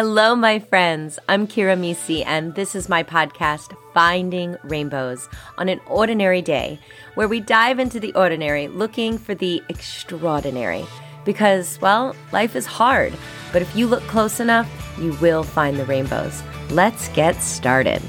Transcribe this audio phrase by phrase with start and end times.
[0.00, 1.18] Hello, my friends.
[1.28, 5.28] I'm Kira Mesi, and this is my podcast, Finding Rainbows,
[5.58, 6.78] on an ordinary day,
[7.16, 10.86] where we dive into the ordinary looking for the extraordinary.
[11.24, 13.12] Because, well, life is hard,
[13.52, 16.44] but if you look close enough, you will find the rainbows.
[16.70, 18.00] Let's get started.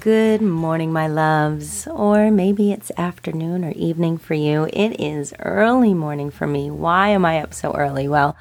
[0.00, 1.86] Good morning, my loves.
[1.88, 4.70] Or maybe it's afternoon or evening for you.
[4.72, 6.70] It is early morning for me.
[6.70, 8.08] Why am I up so early?
[8.08, 8.38] Well,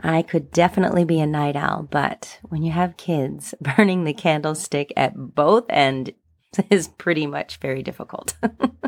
[0.00, 4.92] I could definitely be a night owl, but when you have kids, burning the candlestick
[4.96, 6.10] at both ends
[6.70, 8.34] is pretty much very difficult.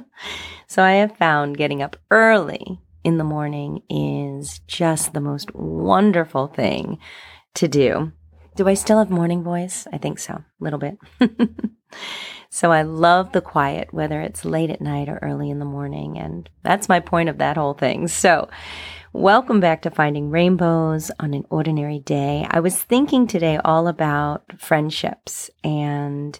[0.66, 6.48] so I have found getting up early in the morning is just the most wonderful
[6.48, 6.98] thing
[7.54, 8.12] to do.
[8.56, 9.86] Do I still have morning voice?
[9.92, 10.98] I think so, a little bit.
[12.50, 16.18] so I love the quiet, whether it's late at night or early in the morning.
[16.18, 18.08] And that's my point of that whole thing.
[18.08, 18.50] So
[19.12, 22.46] Welcome back to Finding Rainbows on an Ordinary Day.
[22.48, 26.38] I was thinking today all about friendships and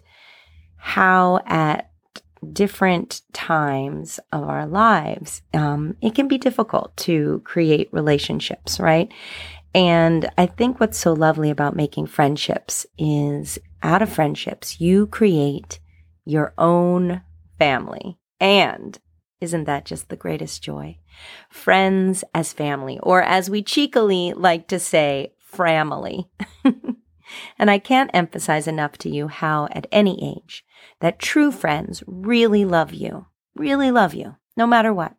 [0.76, 1.90] how at
[2.52, 9.12] different times of our lives, um, it can be difficult to create relationships, right?
[9.74, 15.80] And I think what's so lovely about making friendships is out of friendships, you create
[16.24, 17.22] your own
[17.58, 18.16] family.
[18.38, 18.96] And
[19.40, 20.98] isn't that just the greatest joy?
[21.48, 26.28] Friends as family, or as we cheekily like to say, framily.
[27.58, 30.64] and I can't emphasize enough to you how, at any age,
[31.00, 35.14] that true friends really love you, really love you, no matter what.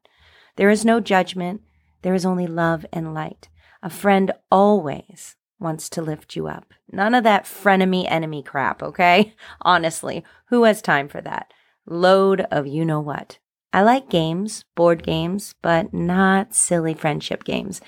[0.55, 1.61] There is no judgment,
[2.01, 3.49] there is only love and light.
[3.83, 6.73] A friend always wants to lift you up.
[6.91, 9.35] None of that frenemy enemy crap, okay?
[9.61, 11.53] Honestly, who has time for that?
[11.85, 13.39] Load of you know what.
[13.73, 17.79] I like games, board games, but not silly friendship games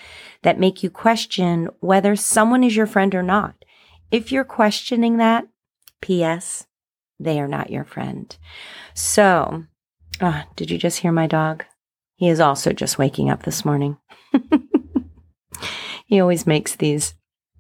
[0.42, 3.56] that make you question whether someone is your friend or not.
[4.10, 5.46] If you're questioning that,
[6.02, 6.68] P.S.,
[7.20, 8.36] they are not your friend.
[8.94, 9.66] So,
[10.22, 11.66] oh, did you just hear my dog?
[12.16, 13.98] He is also just waking up this morning.
[16.06, 17.16] he always makes these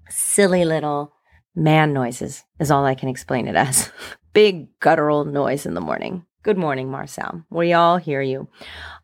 [0.10, 1.14] silly little
[1.56, 3.92] man noises, is all I can explain it as.
[4.34, 6.26] Big guttural noise in the morning.
[6.44, 7.46] Good morning, Marcel.
[7.50, 8.50] We all hear you.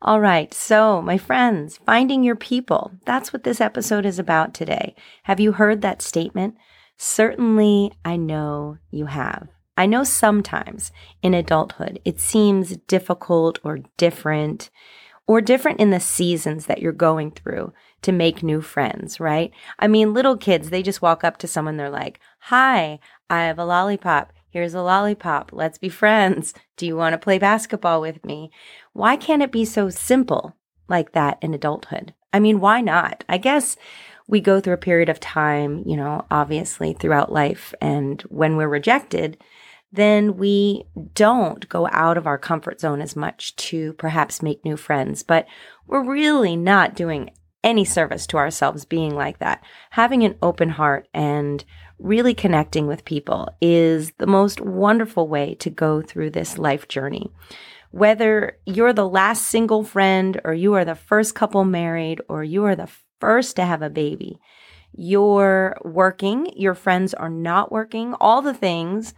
[0.02, 0.54] All right.
[0.54, 2.92] So, my friends, finding your people.
[3.06, 4.94] That's what this episode is about today.
[5.24, 6.56] Have you heard that statement?
[6.98, 9.48] Certainly, I know you have.
[9.78, 10.92] I know sometimes
[11.22, 14.70] in adulthood it seems difficult or different
[15.26, 19.52] or different in the seasons that you're going through to make new friends, right?
[19.78, 23.00] I mean, little kids, they just walk up to someone, they're like, Hi,
[23.30, 24.34] I have a lollipop.
[24.52, 25.52] Here's a lollipop.
[25.54, 26.54] Let's be friends.
[26.76, 28.52] Do you want to play basketball with me?
[28.94, 30.56] Why can't it be so simple
[30.88, 32.14] like that in adulthood?
[32.34, 33.24] I mean, why not?
[33.30, 33.78] I guess
[34.28, 37.74] we go through a period of time, you know, obviously throughout life.
[37.82, 39.38] And when we're rejected,
[39.92, 40.84] then we
[41.16, 45.24] don't go out of our comfort zone as much to perhaps make new friends.
[45.24, 45.48] But
[45.88, 47.32] we're really not doing
[47.64, 49.64] any service to ourselves being like that.
[49.92, 51.64] Having an open heart and
[52.00, 57.30] really connecting with people is the most wonderful way to go through this life journey.
[57.92, 62.66] Whether you're the last single friend or you are the first couple married or you
[62.66, 62.90] are the
[63.20, 64.40] first to have a baby,
[64.94, 69.14] you're working, your friends are not working, all the things.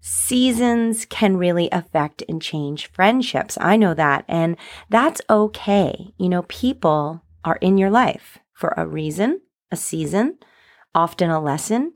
[0.00, 3.58] Seasons can really affect and change friendships.
[3.60, 4.24] I know that.
[4.28, 4.56] And
[4.88, 6.12] that's okay.
[6.16, 10.38] You know, people are in your life for a reason, a season,
[10.94, 11.92] often a lesson.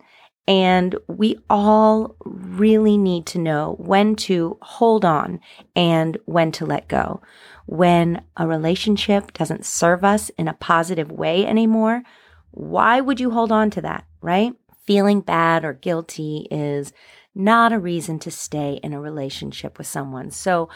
[0.47, 5.41] And we all really need to know when to hold on
[5.75, 7.23] and when to let go.
[7.67, 12.03] When a relationship doesn't serve us in a positive way anymore,
[12.51, 14.53] why would you hold on to that, right?
[14.87, 16.93] Feeling bad or guilty is
[17.35, 20.31] not a reason to stay in a relationship with someone.
[20.31, 20.69] So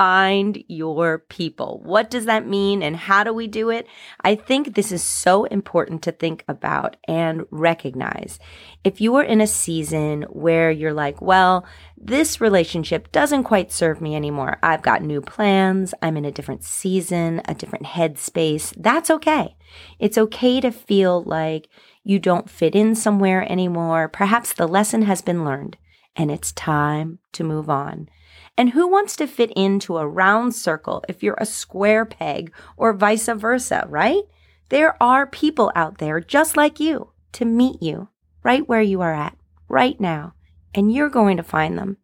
[0.00, 1.78] find your people.
[1.84, 3.86] What does that mean and how do we do it?
[4.22, 8.38] I think this is so important to think about and recognize.
[8.82, 11.66] If you are in a season where you're like, well,
[11.98, 14.58] this relationship doesn't quite serve me anymore.
[14.62, 15.92] I've got new plans.
[16.00, 18.72] I'm in a different season, a different headspace.
[18.78, 19.54] That's okay.
[19.98, 21.68] It's okay to feel like
[22.04, 24.08] you don't fit in somewhere anymore.
[24.08, 25.76] Perhaps the lesson has been learned
[26.16, 28.08] and it's time to move on.
[28.56, 32.92] And who wants to fit into a round circle if you're a square peg or
[32.92, 34.22] vice versa, right?
[34.68, 38.08] There are people out there just like you to meet you
[38.42, 39.36] right where you are at
[39.68, 40.34] right now,
[40.74, 41.96] and you're going to find them.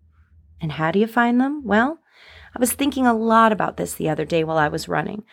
[0.61, 1.65] And how do you find them?
[1.65, 1.99] Well,
[2.55, 5.25] I was thinking a lot about this the other day while I was running.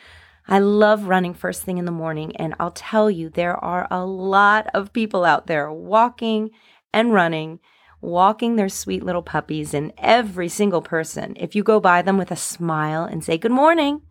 [0.47, 4.05] I love running first thing in the morning, and I'll tell you, there are a
[4.05, 6.49] lot of people out there walking
[6.91, 7.59] and running,
[8.03, 12.31] walking their sweet little puppies, and every single person, if you go by them with
[12.31, 14.01] a smile and say, Good morning,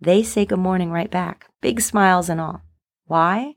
[0.00, 2.62] they say good morning right back, big smiles and all.
[3.06, 3.54] Why?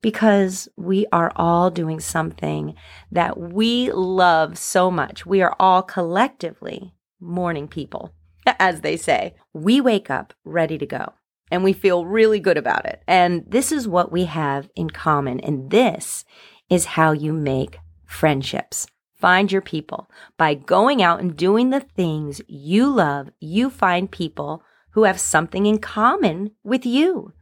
[0.00, 2.74] Because we are all doing something
[3.10, 5.26] that we love so much.
[5.26, 8.14] We are all collectively morning people,
[8.58, 9.34] as they say.
[9.52, 11.12] We wake up ready to go
[11.50, 13.02] and we feel really good about it.
[13.06, 15.40] And this is what we have in common.
[15.40, 16.24] And this
[16.68, 18.86] is how you make friendships.
[19.18, 20.10] Find your people.
[20.36, 25.66] By going out and doing the things you love, you find people who have something
[25.66, 27.32] in common with you.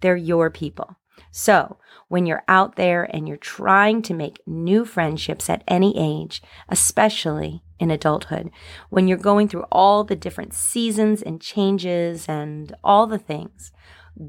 [0.00, 0.96] They're your people.
[1.30, 1.76] So,
[2.08, 7.62] when you're out there and you're trying to make new friendships at any age, especially
[7.78, 8.50] in adulthood,
[8.88, 13.70] when you're going through all the different seasons and changes and all the things,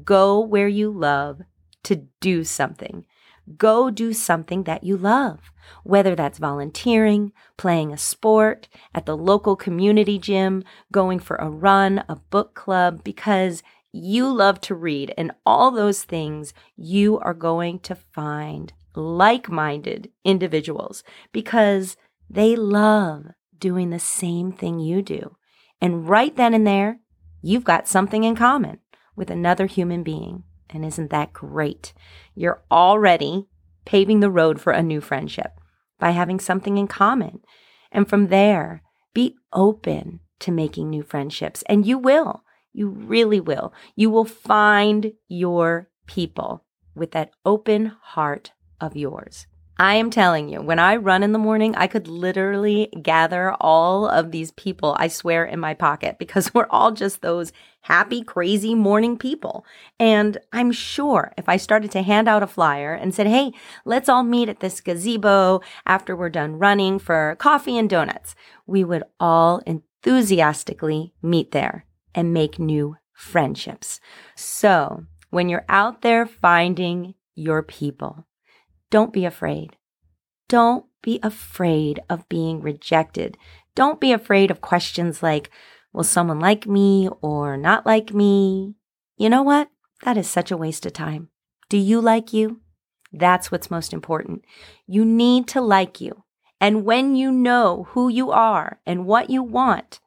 [0.04, 1.40] go where you love
[1.84, 3.04] to do something.
[3.56, 5.52] Go do something that you love,
[5.82, 10.62] whether that's volunteering, playing a sport, at the local community gym,
[10.92, 13.62] going for a run, a book club, because
[13.92, 20.10] you love to read and all those things, you are going to find like minded
[20.24, 21.02] individuals
[21.32, 21.96] because
[22.28, 23.26] they love
[23.58, 25.36] doing the same thing you do.
[25.80, 27.00] And right then and there,
[27.42, 28.78] you've got something in common
[29.14, 30.44] with another human being.
[30.72, 31.92] And isn't that great?
[32.34, 33.46] You're already
[33.84, 35.52] paving the road for a new friendship
[35.98, 37.40] by having something in common.
[37.90, 38.82] And from there,
[39.14, 41.62] be open to making new friendships.
[41.68, 42.42] And you will.
[42.72, 43.72] You really will.
[43.94, 46.64] You will find your people
[46.94, 49.46] with that open heart of yours.
[49.78, 54.06] I am telling you, when I run in the morning, I could literally gather all
[54.06, 57.52] of these people, I swear, in my pocket because we're all just those
[57.82, 59.64] happy, crazy morning people.
[59.98, 63.52] And I'm sure if I started to hand out a flyer and said, hey,
[63.84, 68.34] let's all meet at this gazebo after we're done running for coffee and donuts,
[68.66, 74.00] we would all enthusiastically meet there and make new friendships.
[74.36, 78.26] So when you're out there finding your people,
[78.92, 79.76] don't be afraid.
[80.48, 83.38] Don't be afraid of being rejected.
[83.74, 85.50] Don't be afraid of questions like,
[85.94, 88.74] will someone like me or not like me?
[89.16, 89.70] You know what?
[90.02, 91.30] That is such a waste of time.
[91.70, 92.60] Do you like you?
[93.10, 94.44] That's what's most important.
[94.86, 96.24] You need to like you.
[96.60, 100.00] And when you know who you are and what you want,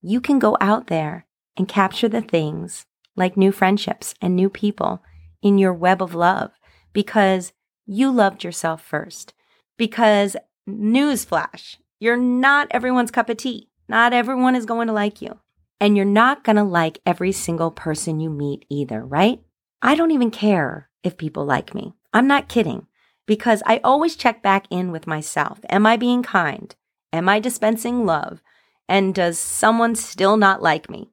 [0.00, 5.00] you can go out there and capture the things like new friendships and new people
[5.42, 6.50] in your web of love
[6.92, 7.52] because
[7.86, 9.34] you loved yourself first.
[9.76, 10.36] Because,
[10.68, 13.68] newsflash, you're not everyone's cup of tea.
[13.88, 15.38] Not everyone is going to like you.
[15.80, 19.40] And you're not going to like every single person you meet either, right?
[19.80, 21.94] I don't even care if people like me.
[22.12, 22.86] I'm not kidding
[23.26, 25.60] because I always check back in with myself.
[25.68, 26.74] Am I being kind?
[27.12, 28.42] Am I dispensing love?
[28.88, 31.10] And does someone still not like me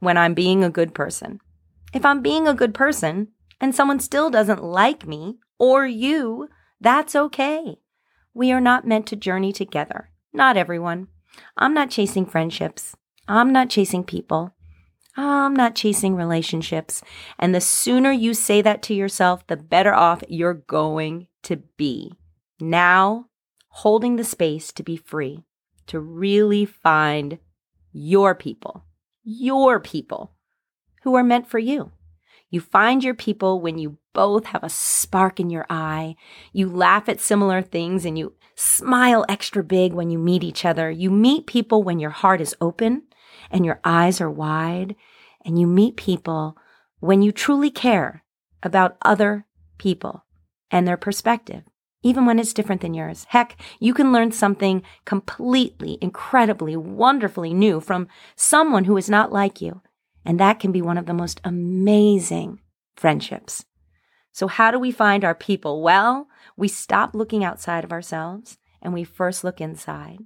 [0.00, 1.40] when I'm being a good person?
[1.92, 3.28] If I'm being a good person
[3.60, 6.48] and someone still doesn't like me, or you,
[6.80, 7.76] that's okay.
[8.34, 10.10] We are not meant to journey together.
[10.32, 11.06] Not everyone.
[11.56, 12.96] I'm not chasing friendships.
[13.28, 14.56] I'm not chasing people.
[15.16, 17.00] I'm not chasing relationships.
[17.38, 22.12] And the sooner you say that to yourself, the better off you're going to be.
[22.58, 23.26] Now,
[23.68, 25.44] holding the space to be free,
[25.86, 27.38] to really find
[27.92, 28.84] your people,
[29.22, 30.32] your people
[31.04, 31.92] who are meant for you.
[32.50, 36.16] You find your people when you both have a spark in your eye.
[36.52, 40.90] You laugh at similar things and you smile extra big when you meet each other.
[40.90, 43.02] You meet people when your heart is open
[43.50, 44.94] and your eyes are wide.
[45.44, 46.56] And you meet people
[47.00, 48.24] when you truly care
[48.62, 49.46] about other
[49.78, 50.24] people
[50.70, 51.64] and their perspective,
[52.02, 53.26] even when it's different than yours.
[53.30, 59.60] Heck, you can learn something completely, incredibly, wonderfully new from someone who is not like
[59.60, 59.82] you
[60.24, 62.60] and that can be one of the most amazing
[62.96, 63.64] friendships.
[64.32, 65.82] So, how do we find our people?
[65.82, 70.20] Well, we stop looking outside of ourselves and we first look inside.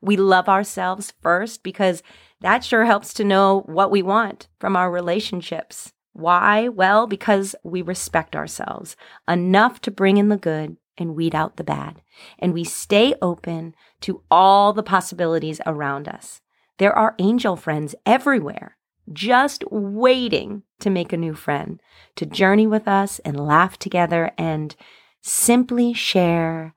[0.00, 2.02] We love ourselves first because
[2.40, 5.92] that sure helps to know what we want from our relationships.
[6.12, 6.68] Why?
[6.68, 8.96] Well, because we respect ourselves
[9.28, 12.02] enough to bring in the good and weed out the bad.
[12.38, 16.40] And we stay open to all the possibilities around us.
[16.78, 18.75] There are angel friends everywhere
[19.12, 21.80] just waiting to make a new friend,
[22.16, 24.74] to journey with us and laugh together and
[25.22, 26.74] simply share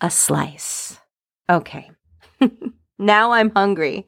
[0.00, 0.98] a slice.
[1.48, 1.90] Okay,
[2.98, 4.06] now I'm hungry.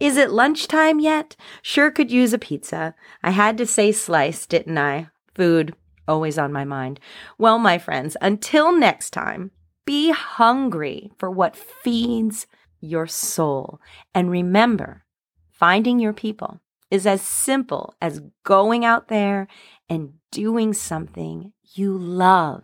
[0.00, 1.36] Is it lunchtime yet?
[1.62, 2.94] Sure could use a pizza.
[3.22, 5.08] I had to say slice, didn't I?
[5.34, 5.74] Food,
[6.08, 7.00] always on my mind.
[7.38, 9.50] Well, my friends, until next time,
[9.84, 12.46] be hungry for what feeds
[12.80, 13.80] your soul.
[14.14, 15.04] And remember,
[15.50, 16.60] finding your people
[16.94, 19.48] is as simple as going out there
[19.88, 22.62] and doing something you love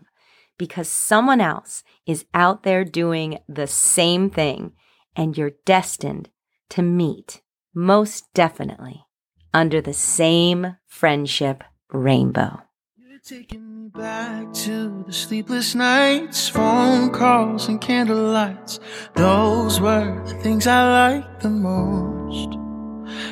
[0.56, 4.72] because someone else is out there doing the same thing
[5.16, 6.28] and you're destined
[6.68, 7.42] to meet,
[7.74, 9.04] most definitely,
[9.52, 12.62] under the same friendship rainbow.
[12.96, 18.78] You're taking me back to the sleepless nights, phone calls and candlelights.
[19.14, 22.69] Those were the things I liked the most.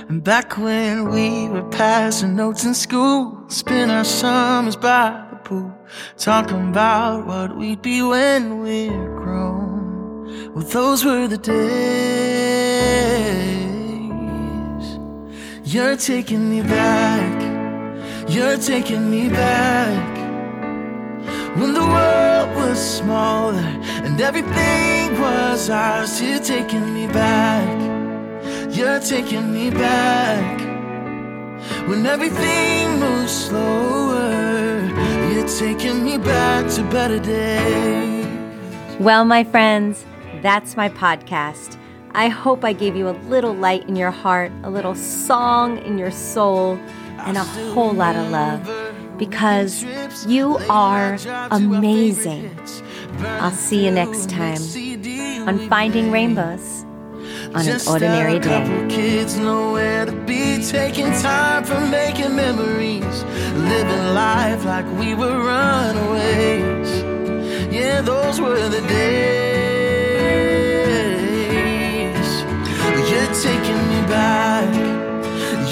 [0.08, 5.72] And back when we were passing notes in school, spend our summers by the pool,
[6.16, 10.52] talking about what we'd be when we're grown.
[10.54, 11.58] Well, those were the days.
[15.64, 18.28] You're taking me back.
[18.28, 20.16] You're taking me back.
[21.56, 23.68] When the world was smaller
[24.04, 27.87] and everything was ours, you're taking me back.
[28.70, 30.60] You're taking me back.
[31.88, 34.86] When everything moves slower,
[35.32, 38.26] you're taking me back to better days.
[39.00, 40.04] Well, my friends,
[40.42, 41.78] that's my podcast.
[42.12, 45.96] I hope I gave you a little light in your heart, a little song in
[45.96, 46.78] your soul,
[47.20, 48.70] and a whole lot of love
[49.18, 49.84] because
[50.26, 51.18] you are
[51.50, 52.54] amazing.
[53.20, 54.60] I'll see you next time
[55.48, 56.77] on Finding Rainbows
[57.54, 58.94] on Just an ordinary a couple day.
[58.94, 63.24] Kids nowhere to be taking time for making memories,
[63.54, 66.90] living life like we were runaways.
[67.72, 69.88] Yeah, those were the days.
[73.10, 74.68] You're taking me back.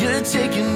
[0.00, 0.68] You're taking